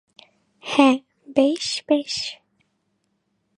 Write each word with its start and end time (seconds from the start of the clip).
হ্যাঁ, 0.63 0.97
বেশ, 1.35 1.83
বেশ। 1.87 2.15